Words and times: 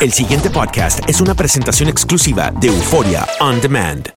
El 0.00 0.14
siguiente 0.14 0.48
podcast 0.48 1.06
es 1.10 1.20
una 1.20 1.34
presentación 1.34 1.90
exclusiva 1.90 2.50
de 2.58 2.68
Euforia 2.68 3.26
On 3.38 3.60
Demand. 3.60 4.08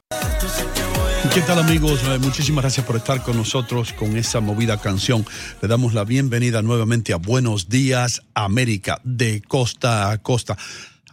¿Qué 1.33 1.41
tal 1.41 1.59
amigos? 1.59 1.99
Eh, 2.05 2.19
Muchísimas 2.19 2.63
gracias 2.63 2.85
por 2.85 2.95
estar 2.95 3.21
con 3.21 3.35
nosotros 3.35 3.91
con 3.91 4.15
esa 4.15 4.39
movida 4.39 4.79
canción. 4.79 5.25
Le 5.61 5.67
damos 5.67 5.93
la 5.93 6.05
bienvenida 6.05 6.61
nuevamente 6.61 7.11
a 7.11 7.17
Buenos 7.17 7.67
Días 7.67 8.21
América 8.33 9.01
de 9.03 9.41
costa 9.41 10.11
a 10.11 10.19
costa. 10.19 10.57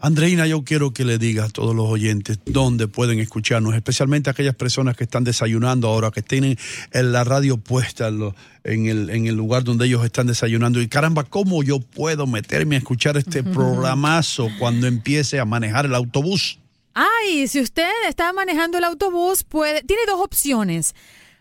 Andreina, 0.02 0.46
yo 0.46 0.64
quiero 0.64 0.94
que 0.94 1.04
le 1.04 1.18
diga 1.18 1.44
a 1.44 1.48
todos 1.50 1.76
los 1.76 1.86
oyentes 1.86 2.38
dónde 2.46 2.88
pueden 2.88 3.20
escucharnos, 3.20 3.74
especialmente 3.74 4.30
aquellas 4.30 4.54
personas 4.54 4.96
que 4.96 5.04
están 5.04 5.24
desayunando 5.24 5.88
ahora, 5.88 6.10
que 6.10 6.22
tienen 6.22 6.56
en 6.92 7.12
la 7.12 7.22
radio 7.22 7.58
puesta 7.58 8.08
el, 8.08 8.32
en 8.64 9.26
el 9.26 9.34
lugar 9.34 9.62
donde 9.62 9.84
ellos 9.84 10.02
están 10.02 10.26
desayunando. 10.26 10.80
Y 10.80 10.88
caramba, 10.88 11.24
¿cómo 11.24 11.62
yo 11.62 11.80
puedo 11.80 12.26
meterme 12.26 12.76
a 12.76 12.78
escuchar 12.78 13.18
este 13.18 13.42
programazo 13.42 14.48
cuando 14.58 14.86
empiece 14.86 15.38
a 15.38 15.44
manejar 15.44 15.84
el 15.84 15.94
autobús? 15.94 16.58
Ay, 16.94 17.46
si 17.46 17.60
usted 17.60 17.90
está 18.08 18.32
manejando 18.32 18.78
el 18.78 18.84
autobús, 18.84 19.44
puede, 19.44 19.82
tiene 19.82 20.02
dos 20.06 20.20
opciones. 20.20 20.94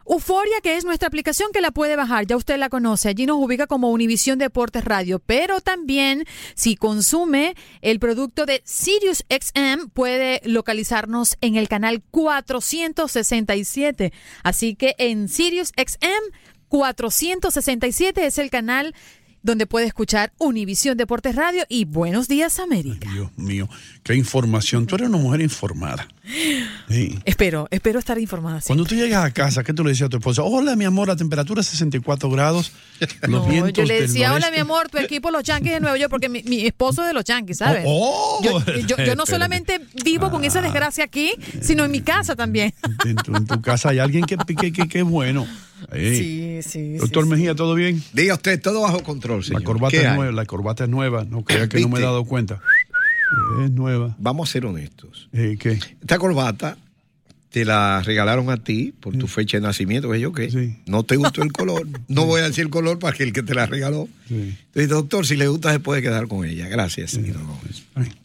Euforia, 0.09 0.59
que 0.63 0.75
es 0.75 0.85
nuestra 0.85 1.07
aplicación 1.07 1.51
que 1.53 1.61
la 1.61 1.69
puede 1.69 1.95
bajar, 1.95 2.25
ya 2.25 2.35
usted 2.35 2.57
la 2.57 2.69
conoce, 2.69 3.09
allí 3.09 3.27
nos 3.27 3.37
ubica 3.37 3.67
como 3.67 3.91
Univisión 3.91 4.39
Deportes 4.39 4.83
Radio, 4.83 5.19
pero 5.19 5.61
también 5.61 6.25
si 6.55 6.75
consume 6.75 7.53
el 7.81 7.99
producto 7.99 8.47
de 8.47 8.63
Sirius 8.65 9.23
XM, 9.29 9.89
puede 9.93 10.41
localizarnos 10.45 11.37
en 11.41 11.57
el 11.57 11.67
canal 11.67 12.01
467. 12.09 14.11
Así 14.41 14.73
que 14.73 14.95
en 14.97 15.29
Sirius 15.29 15.73
XM 15.77 16.33
467 16.69 18.25
es 18.25 18.39
el 18.39 18.49
canal 18.49 18.95
donde 19.41 19.65
puede 19.65 19.85
escuchar 19.85 20.31
Univisión 20.37 20.97
Deportes 20.97 21.35
Radio 21.35 21.63
y 21.69 21.85
Buenos 21.85 22.27
Días 22.27 22.59
América. 22.59 23.09
Dios 23.13 23.29
mío, 23.37 23.69
qué 24.03 24.15
información. 24.15 24.85
Tú 24.85 24.95
eres 24.95 25.09
una 25.09 25.17
mujer 25.17 25.41
informada. 25.41 26.07
Sí. 26.89 27.17
Espero, 27.25 27.67
espero 27.71 27.97
estar 27.99 28.19
informada. 28.19 28.61
sí. 28.61 28.67
Cuando 28.67 28.85
tú 28.85 28.95
llegas 28.95 29.25
a 29.25 29.31
casa, 29.31 29.63
¿qué 29.63 29.73
tú 29.73 29.83
le 29.83 29.91
decías 29.91 30.07
a 30.07 30.09
tu 30.09 30.17
esposa? 30.17 30.43
Hola, 30.43 30.75
mi 30.75 30.85
amor, 30.85 31.07
la 31.07 31.15
temperatura 31.15 31.61
es 31.61 31.67
64 31.67 32.29
grados. 32.29 32.71
Los 33.21 33.29
No, 33.29 33.45
vientos 33.47 33.73
yo 33.73 33.83
le 33.85 33.95
del 33.95 34.07
decía, 34.07 34.27
hola 34.29 34.47
noreste". 34.47 34.55
mi 34.57 34.61
amor, 34.61 34.89
tu 34.89 34.97
equipo 34.97 35.31
los 35.31 35.43
Yankees 35.43 35.73
de 35.73 35.79
Nueva 35.79 35.97
York, 35.97 36.09
porque 36.11 36.29
mi, 36.29 36.43
mi 36.43 36.65
esposo 36.65 37.01
es 37.01 37.07
de 37.07 37.13
los 37.13 37.23
Yankees, 37.23 37.57
¿sabes? 37.57 37.83
Oh, 37.87 38.39
oh. 38.39 38.43
yo, 38.43 38.63
yo- 38.87 38.97
yo 39.03 39.15
no 39.15 39.25
solamente 39.25 39.81
vivo 40.03 40.29
con 40.29 40.43
esa 40.43 40.61
desgracia 40.61 41.03
aquí, 41.05 41.31
sino 41.61 41.85
en 41.85 41.91
mi 41.91 42.01
casa 42.01 42.35
también. 42.35 42.73
En 43.05 43.15
tu, 43.15 43.35
en 43.35 43.45
tu 43.47 43.61
casa 43.61 43.89
hay 43.89 43.99
alguien 43.99 44.25
que 44.25 44.37
que, 44.37 44.71
que, 44.71 44.87
que 44.87 44.99
es 44.99 45.05
bueno. 45.05 45.47
Sí. 45.93 46.15
Sí, 46.15 46.59
sí. 46.63 46.97
Doctor 46.97 47.25
Mejía, 47.25 47.55
¿todo 47.55 47.75
bien? 47.75 48.01
Diga 48.13 48.35
usted, 48.35 48.61
todo 48.61 48.81
bajo 48.81 49.01
control, 49.03 49.43
señor. 49.43 49.61
La 49.61 49.65
corbata 49.65 49.91
¿Qué 49.91 50.01
es 50.01 50.05
hay? 50.05 50.15
nueva, 50.17 50.31
la 50.31 50.45
corbata 50.45 50.83
es 50.83 50.89
nueva. 50.89 51.25
No 51.25 51.43
crea 51.43 51.67
que 51.67 51.79
no 51.79 51.89
me 51.89 51.99
he 51.99 52.03
dado 52.03 52.25
cuenta. 52.25 52.61
Es 53.63 53.71
nueva. 53.71 54.15
Vamos 54.19 54.49
a 54.49 54.51
ser 54.53 54.65
honestos. 54.65 55.29
Eh, 55.33 55.57
¿Qué? 55.59 55.79
Esta 56.01 56.17
corbata 56.17 56.77
te 57.49 57.65
la 57.65 58.01
regalaron 58.03 58.51
a 58.51 58.57
ti 58.57 58.93
por 58.99 59.17
tu 59.17 59.27
fecha 59.27 59.57
de 59.57 59.61
nacimiento, 59.61 60.11
que 60.11 60.19
yo 60.19 60.31
qué. 60.33 60.51
Sí. 60.51 60.77
No 60.85 61.03
te 61.03 61.15
gustó 61.15 61.41
el 61.41 61.51
color. 61.51 61.87
No 62.07 62.25
voy 62.25 62.41
a 62.41 62.43
decir 62.43 62.65
el 62.65 62.69
color 62.69 62.99
para 62.99 63.17
que 63.17 63.23
el 63.23 63.33
que 63.33 63.41
te 63.41 63.55
la 63.55 63.65
regaló. 63.65 64.07
Sí. 64.27 64.55
Entonces, 64.67 64.89
doctor, 64.89 65.25
si 65.25 65.35
le 65.35 65.47
gusta 65.47 65.71
se 65.71 65.79
puede 65.79 66.03
quedar 66.03 66.27
con 66.27 66.45
ella. 66.45 66.67
Gracias. 66.67 67.17
No. 67.17 67.59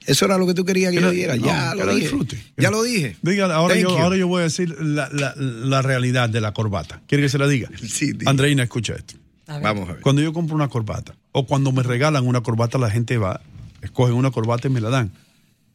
Eso 0.07 0.25
era 0.27 0.37
lo 0.37 0.47
que 0.47 0.53
tú 0.53 0.65
querías 0.67 0.93
que 0.93 1.01
yo 1.01 1.11
diera. 1.11 1.37
no, 1.37 1.47
ya 1.47 1.75
lo 1.75 1.87
dije. 1.95 2.01
disfrute. 2.01 2.43
Ya 2.59 2.71
lo 2.71 2.83
dije. 2.83 3.17
Dígale, 3.23 3.55
ahora 3.55 3.75
Thank 3.75 3.83
yo, 3.85 3.97
you. 3.97 4.03
ahora 4.03 4.17
yo 4.19 4.29
voy 4.29 4.41
a 4.41 4.45
decir 4.45 4.77
la, 4.81 5.09
la- 5.11 5.35
la 5.37 5.81
realidad 5.81 6.29
de 6.29 6.43
la 6.43 6.53
corbata. 6.53 7.01
¿Quiere 7.09 7.23
que 7.25 7.29
se 7.31 7.39
la 7.39 7.47
diga? 7.49 7.71
Sí, 7.89 8.13
diga. 8.13 8.31
Andreina, 8.31 8.63
escucha 8.63 8.95
esto. 8.95 9.15
Vamos 9.47 9.89
a 9.89 9.93
ver. 9.95 10.03
Cuando 10.03 10.21
yo 10.21 10.33
compro 10.35 10.55
una 10.55 10.69
corbata 10.69 11.15
o 11.33 11.47
cuando 11.47 11.73
me 11.73 11.83
regalan 11.83 12.27
una 12.27 12.43
corbata, 12.43 12.77
la 12.77 12.91
gente 12.91 13.17
va, 13.17 13.41
escogen 13.81 14.15
una 14.17 14.31
corbata 14.31 14.69
y 14.69 14.71
me 14.71 14.81
la 14.83 14.91
dan. 14.91 15.13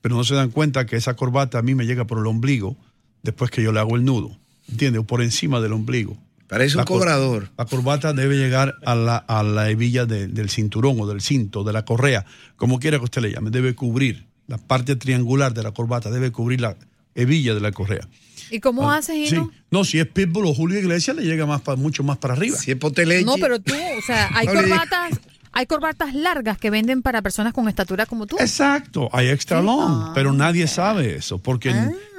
Pero 0.01 0.15
no 0.15 0.23
se 0.23 0.35
dan 0.35 0.51
cuenta 0.51 0.85
que 0.85 0.95
esa 0.95 1.15
corbata 1.15 1.57
a 1.57 1.61
mí 1.63 1.73
me 1.75 1.85
llega 1.85 2.05
por 2.05 2.19
el 2.19 2.27
ombligo 2.27 2.77
después 3.23 3.51
que 3.51 3.61
yo 3.63 3.71
le 3.71 3.79
hago 3.79 3.95
el 3.95 4.05
nudo. 4.05 4.37
¿Entiendes? 4.69 5.01
O 5.01 5.03
por 5.05 5.21
encima 5.21 5.59
del 5.61 5.73
ombligo. 5.73 6.17
Parece 6.47 6.75
un 6.75 6.79
La 6.79 6.85
cor- 6.85 6.99
cobrador. 6.99 7.49
La 7.57 7.65
corbata 7.65 8.13
debe 8.13 8.35
llegar 8.37 8.75
a 8.85 8.95
la, 8.95 9.17
a 9.17 9.43
la 9.43 9.69
hebilla 9.69 10.05
de- 10.05 10.27
del 10.27 10.49
cinturón 10.49 10.99
o 10.99 11.07
del 11.07 11.21
cinto, 11.21 11.63
de 11.63 11.73
la 11.73 11.85
correa, 11.85 12.25
como 12.55 12.79
quiera 12.79 12.97
que 12.97 13.03
usted 13.05 13.21
le 13.21 13.31
llame. 13.31 13.49
Debe 13.51 13.75
cubrir 13.75 14.25
la 14.47 14.57
parte 14.57 14.95
triangular 14.95 15.53
de 15.53 15.61
la 15.63 15.71
corbata, 15.71 16.09
debe 16.09 16.31
cubrir 16.31 16.61
la 16.61 16.75
hebilla 17.15 17.53
de 17.53 17.61
la 17.61 17.71
correa. 17.71 18.07
¿Y 18.51 18.59
cómo 18.61 18.91
haces, 18.91 19.31
Ah, 19.31 19.35
Sí. 19.35 19.41
No, 19.69 19.83
si 19.83 19.99
es 19.99 20.07
Pitbull 20.07 20.45
o 20.47 20.53
Julio 20.55 20.79
Iglesias, 20.79 21.15
le 21.15 21.23
llega 21.23 21.45
más 21.45 21.61
pa- 21.61 21.75
mucho 21.75 22.03
más 22.03 22.17
para 22.17 22.33
arriba. 22.33 22.57
Si 22.57 22.71
es 22.71 22.77
poteleche. 22.77 23.25
No, 23.25 23.35
pero 23.37 23.59
tú, 23.59 23.73
o 23.73 24.01
sea, 24.05 24.29
hay 24.33 24.47
No 24.47 24.53
corbatas, 24.53 25.19
hay 25.51 25.65
corbatas 25.65 26.13
largas 26.13 26.57
que 26.57 26.69
venden 26.69 27.01
para 27.01 27.21
personas 27.21 27.53
con 27.53 27.67
estatura 27.67 28.05
como 28.05 28.25
tú. 28.27 28.37
Exacto, 28.39 29.09
hay 29.11 29.29
extra 29.29 29.61
long, 29.61 30.13
pero 30.13 30.31
nadie 30.33 30.67
sabe 30.67 31.15
eso, 31.15 31.37
porque 31.39 31.73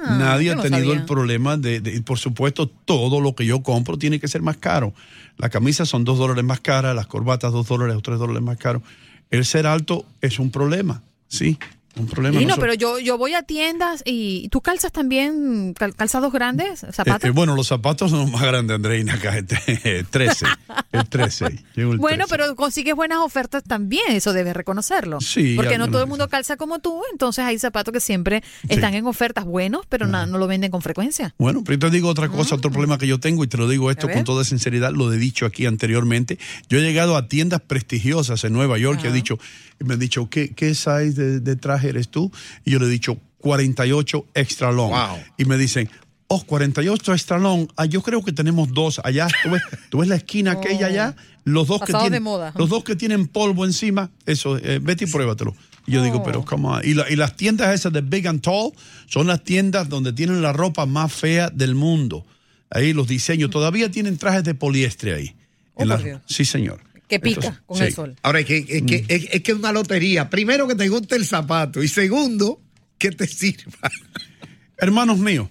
nadie 0.07 0.47
yo 0.47 0.59
ha 0.59 0.61
tenido 0.61 0.85
sabía. 0.85 0.99
el 0.99 1.05
problema 1.05 1.57
de, 1.57 1.79
de- 1.79 1.95
y 1.95 1.99
por 2.01 2.19
supuesto, 2.19 2.67
todo 2.67 3.21
lo 3.21 3.33
que 3.35 3.45
yo 3.45 3.63
compro 3.63 3.97
tiene 3.97 4.19
que 4.19 4.27
ser 4.27 4.41
más 4.41 4.57
caro. 4.57 4.93
Las 5.37 5.49
camisas 5.49 5.87
son 5.89 6.03
dos 6.03 6.17
dólares 6.19 6.43
más 6.43 6.59
caras, 6.59 6.95
las 6.95 7.07
corbatas 7.07 7.51
dos 7.51 7.67
dólares 7.67 7.95
o 7.95 8.01
tres 8.01 8.19
dólares 8.19 8.41
más 8.43 8.57
caro. 8.57 8.83
El 9.29 9.45
ser 9.45 9.65
alto 9.65 10.05
es 10.19 10.37
un 10.39 10.51
problema, 10.51 11.01
sí, 11.27 11.57
un 11.97 12.07
problema. 12.07 12.37
Hino, 12.37 12.49
Nosotros- 12.49 12.61
pero 12.61 12.73
yo, 12.73 12.99
yo 12.99 13.17
voy 13.17 13.33
a 13.33 13.43
tiendas 13.43 14.01
y 14.05 14.47
tú 14.49 14.61
calzas 14.61 14.91
también 14.93 15.73
cal- 15.73 15.93
calzados 15.95 16.31
grandes, 16.31 16.83
Eh, 16.83 16.87
zapatos. 16.93 17.23
eh, 17.27 17.31
bueno, 17.31 17.55
los 17.55 17.67
zapatos 17.67 18.11
son 18.11 18.31
más 18.31 18.41
grandes, 18.43 18.75
Andreina, 18.75 19.15
acá, 19.15 19.37
este, 19.37 20.03
13, 20.09 20.45
el 20.93 21.07
13. 21.09 21.45
llevo 21.75 21.91
el 21.93 21.97
Bueno, 21.99 22.25
13. 22.27 22.29
pero 22.43 22.55
consigues 22.55 22.95
buenas 22.95 23.19
ofertas 23.19 23.63
también, 23.63 24.03
eso 24.09 24.31
debes 24.33 24.55
reconocerlo. 24.55 25.19
Sí, 25.19 25.55
Porque 25.57 25.77
no 25.77 25.89
todo 25.89 26.01
el 26.03 26.07
mundo 26.07 26.29
calza 26.29 26.55
como 26.55 26.79
tú, 26.79 27.01
entonces 27.11 27.43
hay 27.43 27.59
zapatos 27.59 27.91
que 27.93 27.99
siempre 27.99 28.41
están 28.69 28.93
en 28.93 29.05
ofertas 29.05 29.43
buenos, 29.45 29.85
pero 29.89 30.07
na- 30.07 30.25
no 30.25 30.37
lo 30.37 30.47
venden 30.47 30.71
con 30.71 30.81
frecuencia. 30.81 31.35
Bueno, 31.37 31.61
pero 31.65 31.77
te 31.79 31.89
digo 31.89 32.07
otra 32.09 32.29
cosa, 32.29 32.55
otro 32.55 32.71
problema 32.71 32.97
que 32.97 33.07
yo 33.07 33.19
tengo, 33.19 33.43
y 33.43 33.47
te 33.47 33.57
lo 33.57 33.67
digo 33.67 33.91
esto 33.91 34.07
con 34.09 34.23
toda 34.23 34.43
sinceridad, 34.45 34.91
lo 34.93 35.11
he 35.11 35.17
dicho 35.17 35.45
aquí 35.45 35.65
anteriormente. 35.65 36.39
Yo 36.69 36.79
he 36.79 36.81
llegado 36.81 37.17
a 37.17 37.27
tiendas 37.27 37.59
prestigiosas 37.61 38.43
en 38.45 38.53
Nueva 38.53 38.77
York 38.77 39.01
y 39.03 39.07
he 39.07 39.11
dicho, 39.11 39.37
y 39.79 39.83
me 39.83 39.95
han 39.95 39.99
dicho, 39.99 40.29
¿qué, 40.29 40.53
qué 40.53 40.75
size 40.75 41.13
de, 41.13 41.39
de 41.39 41.55
traje 41.55 41.80
eres 41.83 42.09
tú? 42.09 42.31
Y 42.65 42.71
yo 42.71 42.79
le 42.79 42.85
he 42.85 42.89
dicho, 42.89 43.17
48 43.39 44.25
extra 44.33 44.71
long. 44.71 44.91
Wow. 44.91 45.17
Y 45.37 45.45
me 45.45 45.57
dicen, 45.57 45.89
oh, 46.27 46.43
48 46.45 47.13
extra 47.13 47.37
long, 47.39 47.67
ah, 47.75 47.85
yo 47.85 48.01
creo 48.01 48.23
que 48.23 48.31
tenemos 48.31 48.71
dos 48.73 49.01
allá. 49.03 49.27
¿Tú 49.43 49.49
ves, 49.51 49.61
tú 49.89 49.97
ves 49.99 50.09
la 50.09 50.15
esquina 50.15 50.51
aquella 50.53 50.87
allá? 50.87 51.15
Los 51.43 51.67
dos, 51.67 51.81
que 51.81 51.93
tienen, 51.93 52.21
moda. 52.23 52.53
los 52.55 52.69
dos 52.69 52.83
que 52.83 52.95
tienen 52.95 53.27
polvo 53.27 53.65
encima, 53.65 54.11
eso, 54.27 54.57
eh, 54.57 54.79
vete 54.81 55.05
y 55.05 55.07
pruébatelo. 55.07 55.55
Y 55.87 55.93
yo 55.93 56.03
digo, 56.03 56.17
Oh. 56.19 56.23
pero 56.23 56.45
¿cómo? 56.45 56.79
Y, 56.83 56.93
la- 56.93 57.09
y 57.09 57.15
las 57.15 57.35
tiendas 57.35 57.73
esas 57.73 57.91
de 57.91 58.01
Big 58.01 58.27
and 58.27 58.41
Tall 58.41 58.71
son 59.07 59.25
las 59.25 59.43
tiendas 59.43 59.89
donde 59.89 60.13
tienen 60.13 60.41
la 60.43 60.53
ropa 60.53 60.85
más 60.85 61.11
fea 61.11 61.49
del 61.49 61.73
mundo. 61.73 62.25
Ahí 62.69 62.93
los 62.93 63.07
diseños. 63.07 63.49
Todavía 63.49 63.89
tienen 63.89 64.17
trajes 64.19 64.43
de 64.43 64.53
poliestre 64.53 65.13
ahí. 65.15 65.35
Oh, 65.73 65.83
la- 65.85 66.21
sí, 66.27 66.45
señor. 66.45 66.79
Que 67.11 67.19
pica 67.19 67.47
Entonces, 67.47 67.63
con 67.65 67.77
sí. 67.77 67.83
el 67.83 67.93
sol. 67.93 68.15
Ahora, 68.23 68.39
es 68.39 68.45
que 68.45 68.57
es, 68.57 68.83
que, 68.83 69.05
es, 69.07 69.27
es 69.31 69.41
que 69.43 69.51
es 69.51 69.57
una 69.57 69.71
lotería. 69.71 70.29
Primero, 70.29 70.67
que 70.67 70.75
te 70.75 70.87
guste 70.87 71.15
el 71.17 71.25
zapato. 71.25 71.83
Y 71.83 71.87
segundo, 71.89 72.61
que 72.97 73.11
te 73.11 73.27
sirva. 73.27 73.89
Hermanos 74.77 75.19
míos, 75.19 75.49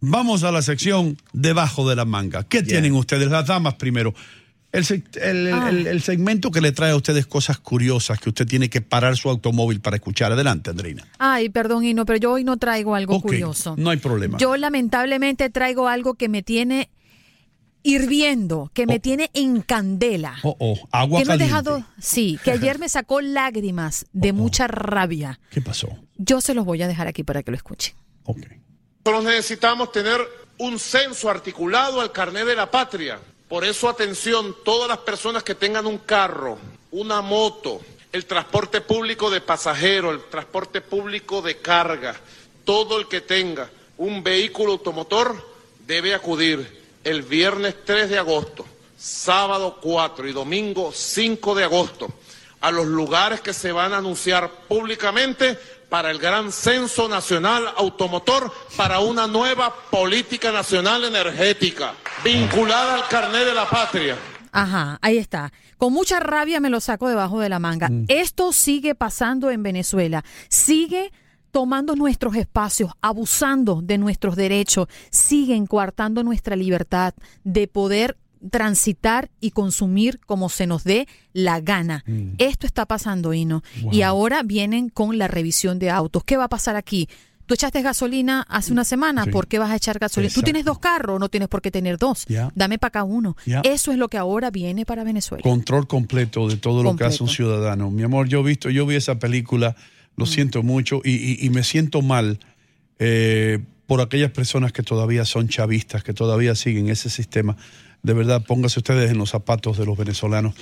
vamos 0.00 0.44
a 0.44 0.52
la 0.52 0.62
sección 0.62 1.16
debajo 1.32 1.88
de 1.88 1.96
la 1.96 2.04
manga. 2.04 2.44
¿Qué 2.44 2.62
tienen 2.62 2.92
ustedes? 2.92 3.28
Las 3.28 3.46
damas 3.46 3.74
primero. 3.74 4.14
El, 4.70 4.84
seg- 4.84 5.04
el- 5.20 5.48
el- 5.48 5.52
Ah. 5.52 5.68
el- 5.68 5.86
el 5.86 6.00
segmento 6.02 6.50
que 6.50 6.60
le 6.62 6.72
trae 6.72 6.92
a 6.92 6.96
ustedes 6.96 7.26
cosas 7.26 7.58
curiosas 7.58 8.18
que 8.20 8.30
usted 8.30 8.46
tiene 8.46 8.70
que 8.70 8.80
parar 8.80 9.16
su 9.18 9.28
automóvil 9.28 9.80
para 9.80 9.96
escuchar. 9.96 10.32
Adelante, 10.32 10.70
Andreina. 10.70 11.06
Ay, 11.18 11.48
perdón, 11.50 11.84
Hino, 11.84 12.06
pero 12.06 12.18
yo 12.18 12.32
hoy 12.32 12.44
no 12.44 12.56
traigo 12.56 12.94
algo 12.94 13.20
curioso. 13.20 13.74
no 13.76 13.90
hay 13.90 13.98
problema. 13.98 14.38
Yo 14.38 14.56
lamentablemente 14.56 15.50
traigo 15.50 15.88
algo 15.88 16.14
que 16.14 16.28
me 16.30 16.42
tiene 16.42 16.88
hirviendo, 17.82 18.70
que 18.74 18.86
me 18.86 19.00
tiene 19.00 19.30
en 19.34 19.62
candela. 19.62 20.36
Oh, 20.42 20.56
oh, 20.58 20.78
agua 20.90 21.20
que 21.20 21.26
me 21.26 21.32
ha 21.34 21.36
dejado, 21.36 21.84
sí, 21.98 22.38
que 22.44 22.50
ayer 22.52 22.78
me 22.78 22.88
sacó 22.88 23.20
lágrimas 23.20 24.06
de 24.12 24.32
mucha 24.32 24.66
rabia. 24.66 25.40
¿Qué 25.50 25.60
pasó? 25.60 25.88
Yo 26.16 26.40
se 26.40 26.54
los 26.54 26.64
voy 26.64 26.82
a 26.82 26.88
dejar 26.88 27.08
aquí 27.08 27.24
para 27.24 27.42
que 27.42 27.50
lo 27.50 27.56
escuchen. 27.56 27.94
Nosotros 28.24 29.24
necesitamos 29.24 29.90
tener 29.90 30.20
un 30.58 30.78
censo 30.78 31.28
articulado 31.28 32.00
al 32.00 32.12
carnet 32.12 32.46
de 32.46 32.54
la 32.54 32.70
patria. 32.70 33.18
Por 33.48 33.64
eso, 33.64 33.88
atención, 33.88 34.54
todas 34.64 34.88
las 34.88 34.98
personas 34.98 35.42
que 35.42 35.54
tengan 35.54 35.86
un 35.86 35.98
carro, 35.98 36.58
una 36.92 37.20
moto, 37.20 37.80
el 38.12 38.26
transporte 38.26 38.80
público 38.80 39.30
de 39.30 39.40
pasajeros, 39.40 40.14
el 40.14 40.30
transporte 40.30 40.80
público 40.80 41.42
de 41.42 41.58
carga, 41.58 42.14
todo 42.64 42.98
el 42.98 43.08
que 43.08 43.20
tenga 43.20 43.68
un 43.98 44.22
vehículo 44.22 44.72
automotor 44.72 45.52
debe 45.86 46.14
acudir 46.14 46.81
el 47.04 47.22
viernes 47.22 47.76
3 47.84 48.10
de 48.10 48.18
agosto, 48.18 48.64
sábado 48.96 49.78
4 49.80 50.28
y 50.28 50.32
domingo 50.32 50.92
5 50.92 51.54
de 51.54 51.64
agosto 51.64 52.12
a 52.60 52.70
los 52.70 52.86
lugares 52.86 53.40
que 53.40 53.52
se 53.52 53.72
van 53.72 53.92
a 53.92 53.98
anunciar 53.98 54.48
públicamente 54.68 55.58
para 55.88 56.10
el 56.10 56.18
gran 56.18 56.52
censo 56.52 57.08
nacional 57.08 57.68
automotor 57.76 58.50
para 58.76 59.00
una 59.00 59.26
nueva 59.26 59.74
política 59.90 60.50
nacional 60.52 61.04
energética 61.04 61.92
vinculada 62.24 62.94
al 62.94 63.08
carnet 63.08 63.44
de 63.44 63.54
la 63.54 63.68
patria. 63.68 64.16
Ajá, 64.52 64.98
ahí 65.02 65.18
está. 65.18 65.52
Con 65.76 65.92
mucha 65.92 66.20
rabia 66.20 66.60
me 66.60 66.70
lo 66.70 66.80
saco 66.80 67.08
debajo 67.08 67.40
de 67.40 67.48
la 67.48 67.58
manga. 67.58 67.90
Esto 68.08 68.52
sigue 68.52 68.94
pasando 68.94 69.50
en 69.50 69.62
Venezuela. 69.62 70.24
Sigue 70.48 71.12
tomando 71.52 71.94
nuestros 71.94 72.34
espacios, 72.34 72.90
abusando 73.02 73.80
de 73.82 73.98
nuestros 73.98 74.34
derechos, 74.34 74.88
siguen 75.10 75.66
coartando 75.66 76.24
nuestra 76.24 76.56
libertad 76.56 77.14
de 77.44 77.68
poder 77.68 78.16
transitar 78.50 79.30
y 79.40 79.52
consumir 79.52 80.18
como 80.26 80.48
se 80.48 80.66
nos 80.66 80.82
dé 80.82 81.06
la 81.32 81.60
gana. 81.60 82.04
Esto 82.38 82.66
está 82.66 82.86
pasando, 82.86 83.32
Hino. 83.34 83.62
Y 83.92 84.02
ahora 84.02 84.42
vienen 84.42 84.88
con 84.88 85.16
la 85.18 85.28
revisión 85.28 85.78
de 85.78 85.90
autos. 85.90 86.24
¿Qué 86.24 86.36
va 86.36 86.44
a 86.44 86.48
pasar 86.48 86.74
aquí? 86.74 87.08
Tú 87.46 87.54
echaste 87.54 87.82
gasolina 87.82 88.46
hace 88.48 88.72
una 88.72 88.84
semana, 88.84 89.24
Sí. 89.24 89.30
¿por 89.30 89.46
qué 89.46 89.58
vas 89.58 89.70
a 89.70 89.76
echar 89.76 89.98
gasolina? 89.98 90.32
Tú 90.32 90.42
tienes 90.42 90.64
dos 90.64 90.78
carros, 90.78 91.20
no 91.20 91.28
tienes 91.28 91.48
por 91.48 91.60
qué 91.60 91.70
tener 91.70 91.98
dos. 91.98 92.24
Ya. 92.28 92.50
Dame 92.54 92.78
para 92.78 92.88
acá 92.88 93.04
uno. 93.04 93.36
Eso 93.62 93.92
es 93.92 93.98
lo 93.98 94.08
que 94.08 94.16
ahora 94.16 94.50
viene 94.50 94.86
para 94.86 95.04
Venezuela. 95.04 95.42
Control 95.42 95.86
completo 95.86 96.48
de 96.48 96.56
todo 96.56 96.82
lo 96.82 96.96
que 96.96 97.04
hace 97.04 97.22
un 97.22 97.28
ciudadano. 97.28 97.90
Mi 97.90 98.02
amor, 98.04 98.26
yo 98.28 98.40
he 98.40 98.42
visto, 98.42 98.70
yo 98.70 98.86
vi 98.86 98.94
esa 98.96 99.18
película, 99.18 99.76
lo 100.16 100.26
siento 100.26 100.62
mucho 100.62 101.00
y, 101.04 101.10
y- 101.12 101.38
y 101.46 101.50
me 101.50 101.62
siento 101.64 102.02
mal 102.02 102.38
eh, 102.98 103.58
por 103.86 104.00
aquellas 104.00 104.30
personas 104.30 104.72
que 104.72 104.82
todavía 104.82 105.24
son 105.24 105.48
chavistas, 105.48 106.04
que 106.04 106.12
todavía 106.14 106.54
siguen 106.54 106.88
ese 106.88 107.10
sistema. 107.10 107.56
De 108.02 108.12
verdad, 108.14 108.44
póngase 108.46 108.80
ustedes 108.80 109.10
en 109.10 109.18
los 109.18 109.30
zapatos 109.30 109.78
de 109.78 109.86
los 109.86 109.96
venezolanos. 109.96 110.54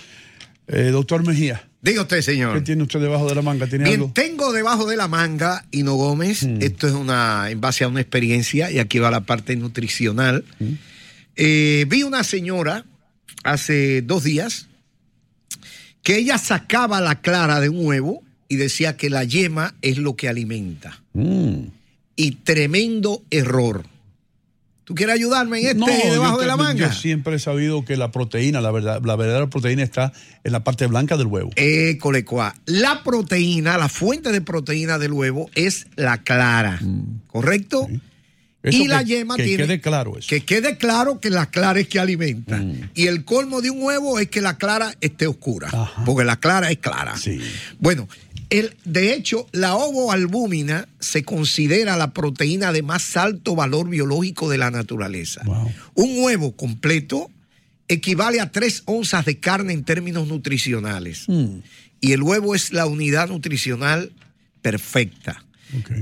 Eh, 0.66 0.90
doctor 0.92 1.26
Mejía. 1.26 1.68
Diga 1.82 2.02
usted, 2.02 2.20
señor. 2.20 2.54
¿Qué 2.54 2.60
tiene 2.60 2.82
usted 2.82 3.00
debajo 3.00 3.28
de 3.28 3.34
la 3.34 3.42
manga? 3.42 3.66
¿Tiene 3.66 3.84
Bien, 3.84 4.00
algo? 4.00 4.12
tengo 4.14 4.52
debajo 4.52 4.86
de 4.86 4.96
la 4.96 5.08
manga, 5.08 5.64
Hino 5.70 5.94
Gómez, 5.94 6.42
esto 6.60 6.86
es 6.86 6.92
una, 6.92 7.50
en 7.50 7.60
base 7.60 7.84
a 7.84 7.88
una 7.88 8.00
experiencia, 8.00 8.70
y 8.70 8.78
aquí 8.78 8.98
va 8.98 9.10
la 9.10 9.22
parte 9.22 9.56
nutricional. 9.56 10.44
Eh, 11.36 11.86
vi 11.88 12.02
una 12.04 12.22
señora 12.22 12.84
hace 13.42 14.02
dos 14.02 14.22
días 14.24 14.68
que 16.02 16.16
ella 16.18 16.38
sacaba 16.38 17.00
la 17.00 17.20
clara 17.20 17.60
de 17.60 17.68
un 17.70 17.84
huevo 17.86 18.22
y 18.50 18.56
decía 18.56 18.96
que 18.98 19.08
la 19.08 19.24
yema 19.24 19.74
es 19.80 19.96
lo 19.96 20.16
que 20.16 20.28
alimenta. 20.28 21.00
Mm. 21.14 21.68
Y 22.16 22.32
tremendo 22.32 23.22
error. 23.30 23.84
¿Tú 24.84 24.96
quieres 24.96 25.14
ayudarme 25.14 25.60
en 25.60 25.66
este 25.68 25.78
No, 25.78 25.86
debajo 25.86 26.34
yo 26.38 26.40
de 26.40 26.46
la 26.48 26.56
manga? 26.56 26.88
Yo 26.88 26.92
siempre 26.92 27.36
he 27.36 27.38
sabido 27.38 27.84
que 27.84 27.96
la 27.96 28.10
proteína, 28.10 28.60
la 28.60 28.72
verdad, 28.72 29.00
la 29.04 29.14
verdadera 29.14 29.46
proteína 29.48 29.84
está 29.84 30.12
en 30.42 30.50
la 30.50 30.64
parte 30.64 30.86
blanca 30.88 31.16
del 31.16 31.28
huevo. 31.28 31.50
École, 31.54 32.24
cuá. 32.24 32.56
La 32.66 33.04
proteína, 33.04 33.78
la 33.78 33.88
fuente 33.88 34.32
de 34.32 34.40
proteína 34.40 34.98
del 34.98 35.12
huevo 35.12 35.48
es 35.54 35.86
la 35.94 36.18
clara, 36.24 36.80
¿correcto? 37.28 37.86
Mm. 37.88 38.00
Eso 38.62 38.82
y 38.82 38.88
la 38.88 38.98
que- 38.98 39.06
yema 39.06 39.36
que 39.36 39.44
tiene. 39.44 39.62
quede 39.64 39.80
claro 39.80 40.18
eso. 40.18 40.26
Mm. 40.26 40.28
Que 40.28 40.40
quede 40.44 40.76
claro 40.76 41.18
que 41.20 41.30
la 41.30 41.46
clara 41.46 41.78
es 41.80 41.88
que 41.88 41.98
alimenta. 42.00 42.60
Y 42.94 43.06
el 43.06 43.24
colmo 43.24 43.62
de 43.62 43.70
un 43.70 43.80
huevo 43.82 44.18
es 44.18 44.28
que 44.28 44.40
la 44.42 44.58
clara 44.58 44.94
esté 45.00 45.26
oscura. 45.28 45.70
Porque 46.04 46.24
la 46.24 46.36
clara 46.40 46.70
es 46.70 46.76
clara. 46.78 47.14
Bueno, 47.78 48.06
el, 48.50 48.76
de 48.84 49.14
hecho, 49.14 49.46
la 49.52 49.76
ovoalbúmina 49.76 50.88
se 50.98 51.22
considera 51.22 51.96
la 51.96 52.12
proteína 52.12 52.72
de 52.72 52.82
más 52.82 53.16
alto 53.16 53.54
valor 53.54 53.88
biológico 53.88 54.50
de 54.50 54.58
la 54.58 54.72
naturaleza. 54.72 55.42
Un 55.94 56.22
huevo 56.22 56.56
completo 56.56 57.30
equivale 57.86 58.40
a 58.40 58.50
tres 58.50 58.82
onzas 58.86 59.24
de 59.24 59.38
carne 59.38 59.72
en 59.72 59.84
términos 59.84 60.26
nutricionales. 60.26 61.26
Y 62.00 62.12
el 62.12 62.22
huevo 62.22 62.54
es 62.54 62.72
la 62.72 62.86
unidad 62.86 63.28
nutricional 63.28 64.12
perfecta. 64.62 65.44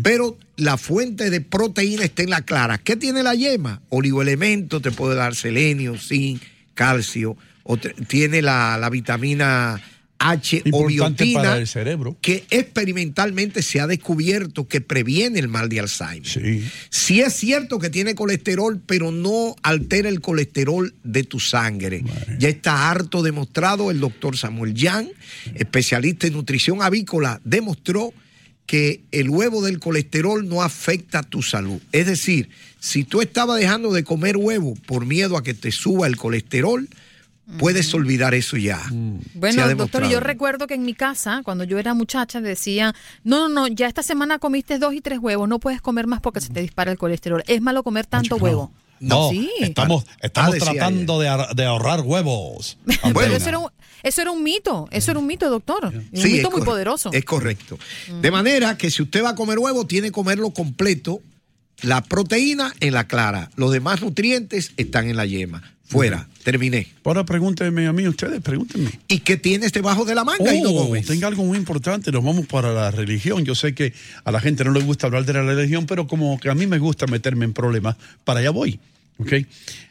Pero 0.02 0.38
la 0.56 0.78
fuente 0.78 1.28
de 1.28 1.42
proteína 1.42 2.04
está 2.04 2.22
en 2.22 2.30
la 2.30 2.40
clara. 2.40 2.78
¿Qué 2.78 2.96
tiene 2.96 3.22
la 3.22 3.34
yema? 3.34 3.82
Oligoelementos, 3.90 4.80
te 4.80 4.90
puede 4.90 5.14
dar 5.16 5.34
selenio, 5.34 5.98
zinc, 5.98 6.42
calcio. 6.72 7.36
o 7.64 7.76
tiene 7.76 8.40
la, 8.40 8.78
la 8.78 8.88
vitamina 8.88 9.82
H 10.19 10.65
o 10.73 10.87
biotina 10.87 11.59
que 12.20 12.44
experimentalmente 12.50 13.62
se 13.62 13.81
ha 13.81 13.87
descubierto 13.87 14.67
que 14.67 14.81
previene 14.81 15.38
el 15.38 15.49
mal 15.49 15.69
de 15.69 15.81
Alzheimer. 15.81 16.26
Sí. 16.91 17.20
es 17.20 17.35
cierto 17.35 17.79
que 17.79 17.88
tiene 17.88 18.15
colesterol, 18.15 18.81
pero 18.85 19.12
no 19.12 19.55
altera 19.63 20.08
el 20.08 20.20
colesterol 20.20 20.93
de 21.05 21.22
tu 21.22 21.39
sangre. 21.39 22.05
Ya 22.39 22.48
está 22.48 22.91
harto 22.91 23.22
demostrado, 23.22 23.91
el 23.91 24.01
doctor 24.01 24.37
Samuel 24.37 24.75
Yang, 24.75 25.08
especialista 25.55 26.27
en 26.27 26.32
nutrición 26.32 26.82
avícola, 26.82 27.41
demostró 27.44 28.13
que 28.67 29.01
el 29.13 29.31
huevo 29.31 29.63
del 29.63 29.79
colesterol 29.79 30.46
no 30.46 30.63
afecta 30.63 31.22
tu 31.22 31.43
salud. 31.43 31.81
Es 31.93 32.06
decir, 32.06 32.51
si 32.81 33.03
tú 33.03 33.22
estabas 33.22 33.58
dejando 33.58 33.93
de 33.93 34.05
comer 34.05 34.37
huevo 34.37 34.75
por 34.87 35.06
miedo 35.06 35.39
a 35.39 35.43
que 35.43 35.55
te 35.55 35.72
suba 35.72 36.06
el 36.06 36.17
colesterol, 36.17 36.87
puedes 37.58 37.93
olvidar 37.94 38.34
eso 38.34 38.56
ya. 38.56 38.78
Se 38.88 38.94
Bueno, 39.34 39.74
doctor, 39.74 40.08
yo 40.08 40.20
recuerdo 40.20 40.67
que 40.67 40.74
en 40.74 40.82
mi 40.84 40.94
casa, 40.94 41.40
cuando 41.44 41.64
yo 41.64 41.78
era 41.78 41.94
muchacha, 41.94 42.40
decía, 42.40 42.94
no, 43.24 43.48
no, 43.48 43.48
no, 43.48 43.67
ya 43.69 43.86
esta 43.88 44.02
semana 44.02 44.38
comiste 44.38 44.78
dos 44.78 44.93
y 44.94 45.00
tres 45.00 45.19
huevos, 45.20 45.48
no 45.48 45.58
puedes 45.58 45.81
comer 45.81 46.06
más 46.06 46.20
porque 46.20 46.40
se 46.40 46.50
te 46.52 46.60
dispara 46.60 46.93
el 46.93 46.98
colesterol. 46.98 47.43
Es 47.46 47.60
malo 47.62 47.82
comer 47.82 48.06
tanto 48.06 48.36
huevo. 48.36 48.72
No, 49.00 49.31
Sí. 49.31 49.48
estamos, 49.60 50.05
estamos 50.20 50.56
Ah, 50.56 50.58
tratando 50.58 51.20
de, 51.20 51.28
ahor- 51.28 51.55
de 51.55 51.64
ahorrar 51.64 52.00
huevos. 52.00 52.78
Pero 52.86 52.98
Andreina. 53.05 53.36
eso 53.36 53.48
era, 53.48 53.58
un, 53.60 53.70
eso 54.02 54.22
era 54.22 54.31
un 54.32 54.43
mito, 54.43 54.88
eso 54.90 55.12
era 55.12 55.20
un 55.20 55.26
mito, 55.28 55.48
doctor. 55.48 55.86
Un 55.94 56.08
Sí, 56.12 56.32
mito 56.32 56.48
es 56.48 56.55
muy 56.55 56.64
poderoso. 56.64 57.10
Es 57.12 57.24
correcto. 57.24 57.78
De 58.20 58.31
manera 58.32 58.76
que 58.76 58.90
si 58.90 59.02
usted 59.02 59.22
va 59.22 59.31
a 59.31 59.34
comer 59.36 59.58
huevo, 59.60 59.86
tiene 59.86 60.08
que 60.08 60.12
comerlo 60.12 60.50
completo. 60.50 61.20
La 61.82 62.02
proteína 62.02 62.74
en 62.81 62.93
la 62.93 63.06
clara. 63.06 63.50
Los 63.55 63.70
demás 63.70 64.02
nutrientes 64.02 64.72
están 64.76 65.08
en 65.08 65.17
la 65.17 65.26
yema. 65.26 65.62
Fuera. 65.88 66.28
Terminé. 66.44 66.86
Ahora 67.04 67.24
pregúntenme 67.24 67.86
a 67.86 67.92
mí, 67.92 68.06
ustedes, 68.06 68.40
pregúntenme. 68.42 68.90
¿Y 69.08 69.20
qué 69.20 69.36
tienes 69.38 69.72
debajo 69.72 70.04
de 70.04 70.14
la 70.14 70.24
manga, 70.24 70.54
Hino 70.54 70.70
Oh, 70.70 70.84
Gómez? 70.84 71.06
tengo 71.06 71.26
algo 71.26 71.44
muy 71.44 71.56
importante, 71.58 72.12
nos 72.12 72.22
vamos 72.22 72.46
para 72.46 72.72
la 72.72 72.90
religión. 72.90 73.44
Yo 73.44 73.54
sé 73.54 73.74
que 73.74 73.92
a 74.24 74.30
la 74.30 74.40
gente 74.40 74.64
no 74.64 74.72
le 74.72 74.80
gusta 74.82 75.06
hablar 75.06 75.24
de 75.24 75.32
la 75.32 75.42
religión, 75.42 75.86
pero 75.86 76.06
como 76.06 76.38
que 76.38 76.50
a 76.50 76.54
mí 76.54 76.66
me 76.66 76.78
gusta 76.78 77.06
meterme 77.06 77.44
en 77.46 77.52
problemas, 77.54 77.96
para 78.24 78.40
allá 78.40 78.50
voy. 78.50 78.78
¿ok? 79.18 79.32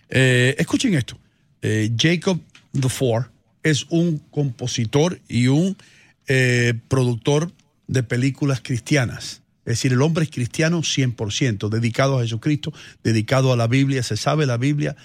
Eh, 0.09 0.55
escuchen 0.59 0.93
esto. 0.93 1.17
Eh, 1.61 1.91
Jacob 1.97 2.39
the 2.79 2.89
Four 2.89 3.29
es 3.63 3.85
un 3.89 4.19
compositor 4.31 5.19
y 5.27 5.47
un 5.47 5.75
eh, 6.27 6.73
productor 6.87 7.51
de 7.87 8.03
películas 8.03 8.61
cristianas. 8.61 9.41
Es 9.65 9.73
decir, 9.79 9.91
el 9.93 10.01
hombre 10.01 10.23
es 10.23 10.29
cristiano 10.29 10.81
100%, 10.81 11.69
dedicado 11.69 12.19
a 12.19 12.21
Jesucristo, 12.21 12.71
dedicado 13.03 13.51
a 13.51 13.57
la 13.57 13.67
Biblia, 13.67 14.01
se 14.03 14.15
sabe 14.15 14.45
la 14.45 14.57
Biblia 14.57 14.95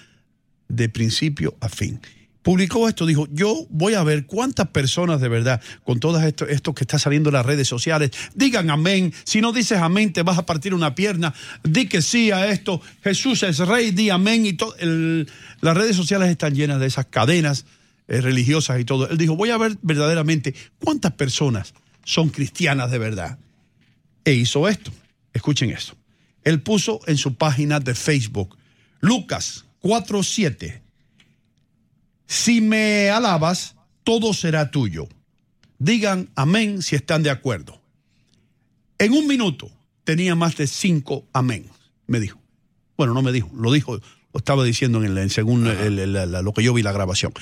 de 0.75 0.89
principio 0.89 1.55
a 1.59 1.69
fin. 1.69 1.99
publicó 2.41 2.89
esto, 2.89 3.05
dijo, 3.05 3.27
yo 3.31 3.65
voy 3.69 3.93
a 3.93 4.03
ver 4.03 4.25
cuántas 4.25 4.67
personas 4.67 5.21
de 5.21 5.29
verdad, 5.29 5.61
con 5.85 6.01
todo 6.01 6.21
esto, 6.21 6.45
esto 6.45 6.75
que 6.75 6.83
está 6.83 6.99
saliendo 6.99 7.29
en 7.29 7.35
las 7.35 7.45
redes 7.45 7.69
sociales, 7.69 8.11
digan 8.35 8.69
amén. 8.69 9.13
Si 9.23 9.39
no 9.39 9.53
dices 9.53 9.79
amén, 9.79 10.11
te 10.11 10.23
vas 10.23 10.37
a 10.37 10.45
partir 10.45 10.73
una 10.73 10.93
pierna. 10.93 11.33
Di 11.63 11.87
que 11.87 12.01
sí 12.01 12.31
a 12.31 12.49
esto. 12.49 12.81
Jesús 13.01 13.43
es 13.43 13.59
rey, 13.59 13.91
di 13.91 14.09
amén. 14.09 14.45
Y 14.45 14.53
todo, 14.53 14.75
las 15.61 15.77
redes 15.77 15.95
sociales 15.95 16.29
están 16.29 16.53
llenas 16.53 16.81
de 16.81 16.87
esas 16.87 17.05
cadenas 17.05 17.65
eh, 18.09 18.19
religiosas 18.19 18.79
y 18.81 18.83
todo. 18.83 19.09
Él 19.09 19.17
dijo, 19.17 19.37
voy 19.37 19.51
a 19.51 19.57
ver 19.57 19.77
verdaderamente 19.81 20.53
cuántas 20.79 21.13
personas 21.13 21.73
son 22.03 22.29
cristianas 22.29 22.91
de 22.91 22.97
verdad. 22.97 23.37
E 24.25 24.33
hizo 24.33 24.67
esto. 24.67 24.91
Escuchen 25.33 25.69
esto. 25.69 25.95
Él 26.43 26.61
puso 26.61 26.99
en 27.07 27.17
su 27.17 27.35
página 27.35 27.79
de 27.79 27.95
Facebook, 27.95 28.57
Lucas 28.99 29.65
4.7 29.83 30.83
si 32.33 32.61
me 32.61 33.11
alabas, 33.11 33.75
todo 34.03 34.33
será 34.33 34.71
tuyo. 34.71 35.07
Digan 35.77 36.29
amén 36.35 36.81
si 36.81 36.95
están 36.95 37.21
de 37.21 37.29
acuerdo. 37.29 37.79
En 38.97 39.13
un 39.13 39.27
minuto 39.27 39.69
tenía 40.03 40.33
más 40.33 40.57
de 40.57 40.65
cinco 40.65 41.27
amén, 41.31 41.67
me 42.07 42.19
dijo. 42.19 42.39
Bueno, 42.97 43.13
no 43.13 43.21
me 43.21 43.31
dijo, 43.31 43.51
lo 43.55 43.71
dijo, 43.71 43.97
lo 43.97 44.37
estaba 44.37 44.63
diciendo 44.63 45.03
en, 45.03 45.15
el, 45.15 45.29
según 45.29 45.63
lo 45.63 46.53
que 46.53 46.63
yo 46.63 46.73
vi 46.73 46.81
la 46.81 46.91
grabación. 46.91 47.33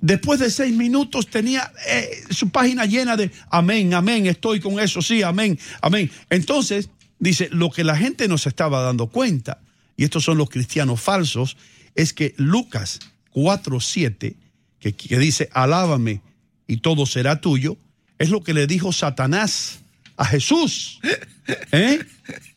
Después 0.00 0.40
de 0.40 0.50
seis 0.50 0.74
minutos 0.74 1.28
tenía 1.28 1.72
eh, 1.86 2.24
su 2.30 2.50
página 2.50 2.84
llena 2.84 3.16
de 3.16 3.30
amén, 3.48 3.94
amén, 3.94 4.26
estoy 4.26 4.58
con 4.58 4.80
eso, 4.80 5.02
sí, 5.02 5.22
amén, 5.22 5.56
amén. 5.82 6.10
Entonces, 6.30 6.90
dice, 7.20 7.48
lo 7.52 7.70
que 7.70 7.84
la 7.84 7.96
gente 7.96 8.26
nos 8.26 8.48
estaba 8.48 8.82
dando 8.82 9.06
cuenta, 9.06 9.60
y 9.96 10.02
estos 10.02 10.24
son 10.24 10.36
los 10.38 10.50
cristianos 10.50 11.00
falsos, 11.00 11.56
es 11.94 12.12
que 12.12 12.34
Lucas 12.36 13.00
4.7, 13.34 14.36
que, 14.78 14.92
que 14.94 15.18
dice, 15.18 15.48
alábame 15.52 16.22
y 16.66 16.78
todo 16.78 17.06
será 17.06 17.40
tuyo, 17.40 17.76
es 18.18 18.30
lo 18.30 18.42
que 18.42 18.54
le 18.54 18.66
dijo 18.66 18.92
Satanás 18.92 19.80
a 20.16 20.24
Jesús. 20.24 21.00
¿Eh? 21.72 22.00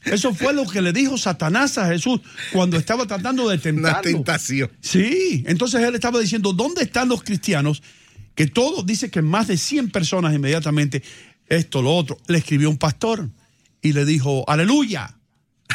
Eso 0.06 0.34
fue 0.34 0.54
lo 0.54 0.65
que 0.65 0.82
le 0.82 0.94
dijo 0.94 1.18
Satanás 1.18 1.77
a 1.77 1.88
Jesús 1.88 2.22
cuando 2.54 2.77
estaba 2.77 3.06
tratando 3.08 3.50
de 3.50 3.58
tentarlo. 3.58 3.89
Una 3.89 4.01
tentación. 4.01 4.72
Sí, 4.80 5.44
entonces 5.48 5.82
él 5.82 5.96
estaba 5.96 6.20
diciendo, 6.20 6.54
¿dónde 6.54 6.84
están 6.84 7.10
los 7.10 7.24
cristianos? 7.24 7.82
Que 8.36 8.48
todos, 8.48 8.86
dice 8.86 9.10
que 9.10 9.22
más 9.22 9.48
de 9.48 9.58
100 9.58 9.89
personas 9.89 10.36
inmediatamente, 10.36 11.01
esto, 11.48 11.82
lo 11.82 11.96
otro, 11.96 12.18
le 12.27 12.38
escribió 12.38 12.70
un 12.70 12.77
pastor 12.77 13.30
y 13.82 13.94
le 13.94 14.06
dijo, 14.06 14.48
aleluya, 14.48 15.18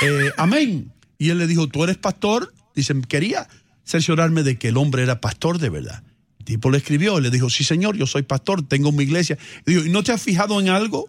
eh, 0.01 0.31
amén. 0.37 0.93
Y 1.19 1.31
él 1.31 1.39
le 1.39 1.47
dijo, 1.47 1.69
¿tú 1.69 1.83
eres 1.85 1.97
pastor? 1.97 2.53
Dice, 2.81 2.95
quería 3.09 3.49
cerciorarme 3.85 4.43
de 4.43 4.59
que 4.59 4.69
el 4.69 4.77
hombre 4.77 5.03
era 5.03 5.21
pastor 5.21 5.59
de 5.59 5.69
verdad. 5.69 6.03
El 6.39 6.45
tipo 6.45 6.71
le 6.71 6.79
escribió 6.79 7.19
y 7.19 7.23
le 7.23 7.31
dijo, 7.31 7.51
sí 7.51 7.65
señor, 7.65 7.97
yo 7.97 8.07
soy 8.07 8.23
pastor, 8.23 8.67
tengo 8.67 8.93
mi 8.93 9.05
iglesia. 9.05 9.39
Y 9.67 9.73
dijo, 9.73 9.87
¿y 9.87 9.91
no 9.91 10.03
te 10.03 10.13
has 10.13 10.23
fijado 10.23 10.61
en 10.61 10.69
algo? 10.69 11.09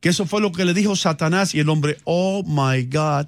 Que 0.00 0.10
eso 0.10 0.26
fue 0.26 0.40
lo 0.40 0.52
que 0.52 0.64
le 0.64 0.74
dijo 0.74 0.96
Satanás 0.96 1.54
y 1.54 1.60
el 1.60 1.68
hombre, 1.68 1.98
oh 2.04 2.42
my 2.44 2.84
God, 2.84 3.26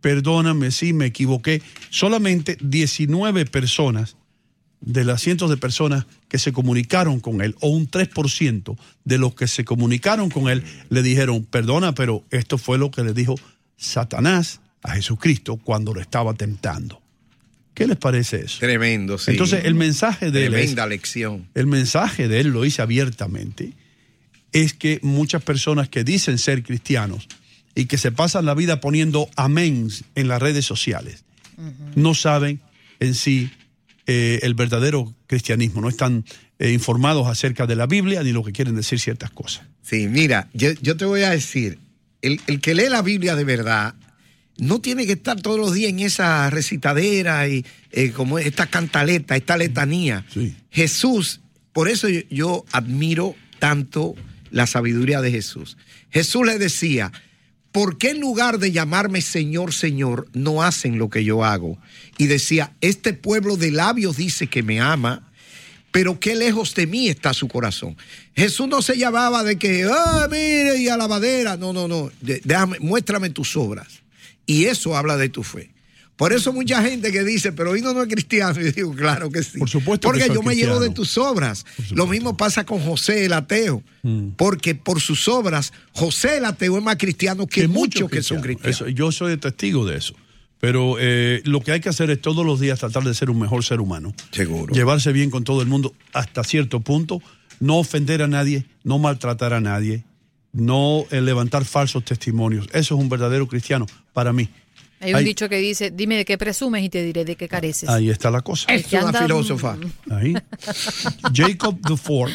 perdóname 0.00 0.70
si 0.70 0.92
me 0.92 1.06
equivoqué. 1.06 1.62
Solamente 1.90 2.56
19 2.60 3.46
personas 3.46 4.16
de 4.82 5.04
las 5.04 5.22
cientos 5.22 5.48
de 5.48 5.56
personas 5.56 6.06
que 6.28 6.38
se 6.38 6.52
comunicaron 6.52 7.20
con 7.20 7.40
él, 7.40 7.56
o 7.60 7.68
un 7.68 7.88
3% 7.88 8.76
de 9.04 9.18
los 9.18 9.34
que 9.34 9.46
se 9.46 9.64
comunicaron 9.64 10.28
con 10.28 10.48
él, 10.48 10.64
le 10.90 11.02
dijeron, 11.02 11.44
perdona, 11.44 11.94
pero 11.94 12.24
esto 12.30 12.58
fue 12.58 12.78
lo 12.78 12.90
que 12.90 13.04
le 13.04 13.14
dijo 13.14 13.36
Satanás 13.76 14.60
a 14.82 14.92
Jesucristo 14.94 15.56
cuando 15.56 15.94
lo 15.94 16.00
estaba 16.00 16.34
tentando. 16.34 17.01
¿Qué 17.74 17.86
les 17.86 17.96
parece 17.96 18.42
eso? 18.44 18.58
Tremendo, 18.60 19.18
sí. 19.18 19.30
Entonces, 19.30 19.64
el 19.64 19.74
mensaje 19.74 20.30
de 20.30 20.46
él. 20.46 20.52
Tremenda 20.52 20.86
lección. 20.86 21.48
El 21.54 21.66
mensaje 21.66 22.28
de 22.28 22.40
él 22.40 22.48
lo 22.48 22.62
dice 22.62 22.82
abiertamente. 22.82 23.72
Es 24.52 24.74
que 24.74 24.98
muchas 25.02 25.42
personas 25.42 25.88
que 25.88 26.04
dicen 26.04 26.38
ser 26.38 26.62
cristianos 26.62 27.28
y 27.74 27.86
que 27.86 27.96
se 27.96 28.12
pasan 28.12 28.44
la 28.44 28.54
vida 28.54 28.80
poniendo 28.80 29.30
amén 29.36 29.88
en 30.14 30.28
las 30.28 30.42
redes 30.42 30.66
sociales, 30.66 31.24
no 31.94 32.14
saben 32.14 32.60
en 33.00 33.14
sí 33.14 33.50
eh, 34.06 34.40
el 34.42 34.54
verdadero 34.54 35.14
cristianismo, 35.26 35.80
no 35.80 35.88
están 35.88 36.24
eh, 36.58 36.70
informados 36.70 37.28
acerca 37.28 37.66
de 37.66 37.76
la 37.76 37.86
Biblia 37.86 38.22
ni 38.22 38.32
lo 38.32 38.44
que 38.44 38.52
quieren 38.52 38.76
decir 38.76 39.00
ciertas 39.00 39.30
cosas. 39.30 39.64
Sí, 39.80 40.06
mira, 40.08 40.50
yo, 40.52 40.96
te 40.96 41.04
voy 41.04 41.22
a 41.22 41.30
decir, 41.30 41.78
el, 42.20 42.40
el 42.46 42.60
que 42.60 42.74
lee 42.74 42.88
la 42.90 43.00
Biblia 43.00 43.36
de 43.36 43.44
verdad 43.44 43.94
no 44.58 44.80
tiene 44.80 45.06
que 45.06 45.12
estar 45.12 45.40
todos 45.40 45.58
los 45.58 45.74
días 45.74 45.90
en 45.90 46.00
esa 46.00 46.50
recitadera 46.50 47.48
y 47.48 47.64
eh, 47.90 48.10
como 48.10 48.38
esta 48.38 48.66
cantaleta, 48.66 49.36
esta 49.36 49.56
letanía. 49.56 50.24
Jesús, 50.70 51.40
por 51.72 51.88
eso 51.88 52.08
yo, 52.08 52.64
admiro 52.72 53.34
tanto 53.58 54.14
la 54.50 54.66
sabiduría 54.66 55.20
de 55.20 55.30
Jesús. 55.30 55.76
Jesús 56.10 56.46
le 56.46 56.58
decía, 56.58 57.12
¿por 57.72 57.96
qué 57.96 58.10
en 58.10 58.20
lugar 58.20 58.58
de 58.58 58.72
llamarme 58.72 59.22
Señor, 59.22 59.72
Señor, 59.72 60.28
no 60.34 60.62
hacen 60.62 60.98
lo 60.98 61.08
que 61.08 61.24
yo 61.24 61.44
hago? 61.44 61.78
Y 62.18 62.26
decía, 62.26 62.72
este 62.80 63.14
pueblo 63.14 63.56
de 63.56 63.70
labios 63.70 64.16
dice 64.16 64.46
que 64.46 64.62
me 64.62 64.80
ama, 64.80 65.30
pero 65.90 66.20
qué 66.20 66.34
lejos 66.34 66.74
de 66.74 66.86
mí 66.86 67.08
está 67.08 67.34
su 67.34 67.48
corazón. 67.48 67.96
Jesús 68.34 68.68
no 68.68 68.82
se 68.82 68.96
llamaba 68.96 69.44
de 69.44 69.56
que, 69.56 69.86
ah, 69.90 70.26
mire, 70.30 70.78
y 70.78 70.88
a 70.88 70.96
la 70.96 71.08
madera. 71.08 71.56
No, 71.56 71.72
no, 71.72 71.86
no. 71.86 72.10
Déjame, 72.20 72.78
muéstrame 72.80 73.30
tus 73.30 73.56
obras. 73.56 74.01
Y 74.46 74.64
eso 74.64 74.96
habla 74.96 75.16
de 75.16 75.28
tu 75.28 75.42
fe. 75.42 75.72
Por 76.16 76.32
eso 76.32 76.52
mucha 76.52 76.82
gente 76.82 77.10
que 77.10 77.24
dice, 77.24 77.52
pero 77.52 77.70
hoy 77.70 77.80
no, 77.80 77.92
no 77.92 78.02
es 78.02 78.08
cristiano, 78.08 78.54
yo 78.60 78.70
digo, 78.70 78.94
claro 78.94 79.30
que 79.30 79.42
sí. 79.42 79.58
Por 79.58 79.68
supuesto. 79.68 80.08
Porque 80.08 80.28
yo 80.32 80.42
me 80.42 80.54
llevo 80.54 80.78
de 80.78 80.90
tus 80.90 81.18
obras. 81.18 81.64
Lo 81.90 82.06
mismo 82.06 82.36
pasa 82.36 82.64
con 82.64 82.80
José 82.80 83.24
el 83.24 83.32
ateo. 83.32 83.82
Mm. 84.02 84.30
Porque 84.36 84.74
por 84.74 85.00
sus 85.00 85.26
obras, 85.28 85.72
José 85.92 86.36
el 86.36 86.44
ateo 86.44 86.76
es 86.78 86.84
más 86.84 86.96
cristiano 86.96 87.46
que, 87.46 87.66
muchos 87.66 88.10
que 88.10 88.22
son 88.22 88.40
cristianos. 88.40 88.84
yo 88.94 89.10
soy 89.10 89.36
testigo 89.36 89.86
de 89.86 89.96
eso. 89.96 90.14
Pero 90.60 90.94
eh, 91.00 91.42
lo 91.44 91.60
que 91.60 91.72
hay 91.72 91.80
que 91.80 91.88
hacer 91.88 92.08
es 92.10 92.20
todos 92.20 92.46
los 92.46 92.60
días 92.60 92.78
tratar 92.78 93.02
de 93.02 93.14
ser 93.14 93.28
un 93.28 93.40
mejor 93.40 93.64
ser 93.64 93.80
humano. 93.80 94.14
Seguro. 94.30 94.72
Llevarse 94.72 95.10
bien 95.10 95.28
con 95.28 95.42
todo 95.42 95.60
el 95.60 95.66
mundo 95.66 95.92
hasta 96.12 96.44
cierto 96.44 96.78
punto. 96.78 97.20
No 97.58 97.78
ofender 97.78 98.22
a 98.22 98.28
nadie, 98.28 98.64
no 98.84 99.00
maltratar 99.00 99.54
a 99.54 99.60
nadie, 99.60 100.04
no 100.52 101.04
levantar 101.10 101.64
falsos 101.64 102.04
testimonios. 102.04 102.66
Eso 102.72 102.94
es 102.94 103.00
un 103.00 103.08
verdadero 103.08 103.46
cristiano 103.48 103.86
para 104.12 104.32
mí. 104.32 104.48
Hay 105.00 105.14
un 105.14 105.24
dicho 105.24 105.48
que 105.48 105.56
dice, 105.56 105.90
dime 105.90 106.16
de 106.16 106.24
qué 106.24 106.38
presumes 106.38 106.84
y 106.84 106.88
te 106.88 107.02
diré 107.02 107.24
de 107.24 107.34
qué 107.34 107.48
careces. 107.48 107.88
Ahí 107.88 108.08
está 108.08 108.30
la 108.30 108.40
cosa. 108.40 108.72
Es 108.72 108.92
una 108.92 109.12
filósofa. 109.12 109.76
Ahí. 110.10 110.34
Jacob 111.34 111.80
Ford 111.98 112.30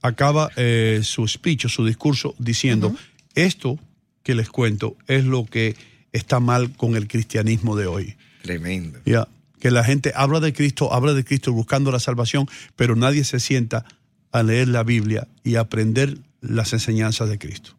acaba 0.00 0.50
eh, 0.56 1.00
su 1.02 1.26
speech, 1.26 1.66
su 1.66 1.84
discurso, 1.84 2.34
diciendo, 2.38 2.94
esto 3.34 3.78
que 4.22 4.34
les 4.34 4.48
cuento 4.48 4.96
es 5.08 5.24
lo 5.24 5.44
que 5.46 5.76
está 6.12 6.38
mal 6.38 6.76
con 6.76 6.94
el 6.94 7.08
cristianismo 7.08 7.76
de 7.76 7.86
hoy. 7.86 8.16
Tremendo. 8.42 9.00
Ya, 9.04 9.26
que 9.58 9.70
la 9.70 9.82
gente 9.82 10.12
habla 10.14 10.38
de 10.40 10.52
Cristo, 10.52 10.92
habla 10.92 11.12
de 11.12 11.24
Cristo 11.24 11.52
buscando 11.52 11.90
la 11.90 12.00
salvación, 12.00 12.48
pero 12.76 12.94
nadie 12.94 13.24
se 13.24 13.40
sienta 13.40 13.84
a 14.32 14.42
leer 14.42 14.68
la 14.68 14.84
Biblia 14.84 15.26
y 15.42 15.56
aprender 15.56 16.18
las 16.40 16.72
enseñanzas 16.72 17.28
de 17.28 17.38
Cristo. 17.38 17.76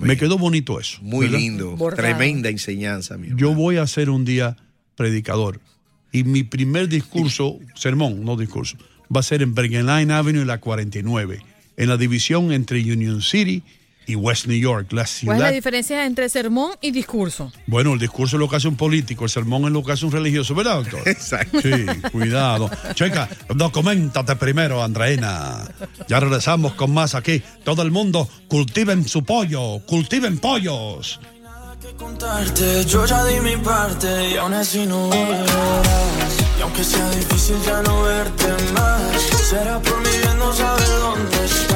Me 0.00 0.16
quedó 0.16 0.36
bonito 0.36 0.80
eso. 0.80 0.98
Muy 1.02 1.28
lindo. 1.28 1.76
Tremenda 1.94 2.48
enseñanza. 2.48 3.16
Mi 3.16 3.28
Yo 3.36 3.54
voy 3.54 3.76
a 3.76 3.86
ser 3.86 4.10
un 4.10 4.24
día 4.24 4.56
predicador. 4.96 5.60
Y 6.10 6.24
mi 6.24 6.42
primer 6.42 6.88
discurso, 6.88 7.58
sermón, 7.74 8.24
no 8.24 8.36
discurso, 8.36 8.76
va 9.14 9.20
a 9.20 9.22
ser 9.22 9.42
en 9.42 9.54
Bergen 9.54 9.86
Line 9.86 10.12
Avenue, 10.12 10.44
la 10.44 10.58
49, 10.58 11.40
en 11.76 11.88
la 11.88 11.96
división 11.96 12.52
entre 12.52 12.80
Union 12.80 13.22
City 13.22 13.62
y 13.62 13.62
West 14.14 14.46
New 14.46 14.58
York, 14.58 14.92
la 14.92 15.06
ciudad. 15.06 15.34
¿Cuál 15.34 15.46
es 15.46 15.50
la 15.50 15.54
diferencia 15.54 16.06
entre 16.06 16.28
sermón 16.28 16.72
y 16.80 16.90
discurso? 16.92 17.52
Bueno, 17.66 17.94
el 17.94 17.98
discurso 17.98 18.36
es 18.36 18.40
lo 18.40 18.48
que 18.48 18.56
hace 18.56 18.68
un 18.68 18.76
político, 18.76 19.24
el 19.24 19.30
sermón 19.30 19.64
es 19.64 19.72
lo 19.72 19.82
que 19.82 19.92
hace 19.92 20.06
un 20.06 20.12
religioso, 20.12 20.54
¿verdad, 20.54 20.76
doctor? 20.76 21.00
Exacto. 21.06 21.60
Sí, 21.60 21.86
cuidado. 22.12 22.70
Checa, 22.94 23.28
documentate 23.54 24.36
primero, 24.36 24.82
Andreina. 24.82 25.64
Ya 26.08 26.20
regresamos 26.20 26.74
con 26.74 26.92
más 26.92 27.14
aquí. 27.14 27.42
Todo 27.64 27.82
el 27.82 27.90
mundo, 27.90 28.28
cultiven 28.48 29.08
su 29.08 29.24
pollo, 29.24 29.80
cultiven 29.86 30.38
pollos. 30.38 31.20
Que 31.80 31.92
contarte, 31.94 32.84
yo 32.86 33.04
ya 33.04 33.22
di 33.26 33.38
mi 33.40 33.56
parte 33.58 34.30
y 34.30 34.36
aún 34.38 34.54
así 34.54 34.86
no 34.86 35.10
Y 36.58 36.62
aunque 36.62 36.82
sea 36.82 37.10
difícil 37.10 37.56
ya 37.66 37.82
no 37.82 38.02
verte 38.02 38.46
más, 38.72 39.22
será 39.50 39.78
por 39.80 39.98
mi 39.98 40.08
bien 40.08 40.38
no 40.38 40.52
saber 40.54 40.88
dónde 40.88 41.44
estás. 41.44 41.75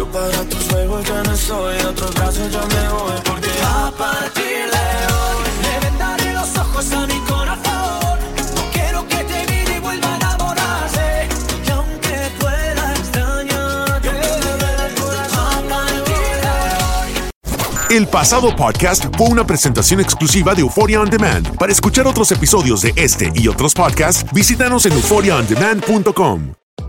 Yo 0.00 0.06
para 0.06 0.42
tus 0.48 0.66
juegos 0.70 1.06
ya 1.06 1.22
no 1.24 1.36
soy, 1.36 1.78
a 1.78 1.90
otros 1.90 2.14
brazos 2.14 2.50
yo 2.50 2.60
me 2.68 2.88
voy. 2.88 3.20
Porque 3.22 3.50
a 3.62 3.92
partir 3.98 4.64
de 4.74 5.12
hoy 5.12 5.48
le 5.62 5.86
vendaré 5.90 6.32
los 6.32 6.56
ojos 6.56 6.90
a 6.92 7.06
mi 7.06 7.20
corazón. 7.28 8.18
Y 9.76 9.78
vuelva 9.80 10.08
a 10.10 10.16
enamorarse. 10.16 11.28
El 17.90 18.06
pasado 18.06 18.56
podcast 18.56 19.04
fue 19.18 19.28
una 19.28 19.46
presentación 19.46 20.00
exclusiva 20.00 20.54
de 20.54 20.62
Euphoria 20.62 21.02
On 21.02 21.10
Demand. 21.10 21.58
Para 21.58 21.72
escuchar 21.72 22.06
otros 22.06 22.32
episodios 22.32 22.80
de 22.80 22.94
este 22.96 23.30
y 23.34 23.48
otros 23.48 23.74
podcasts, 23.74 24.24
visítanos 24.32 24.86
en 24.86 24.92
euphoriaondemand.com. 24.92 26.59